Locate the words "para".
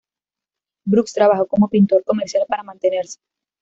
2.47-2.63